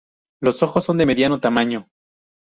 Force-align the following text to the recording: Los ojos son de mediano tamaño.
Los 0.41 0.63
ojos 0.63 0.83
son 0.85 0.97
de 0.97 1.05
mediano 1.05 1.39
tamaño. 1.39 1.87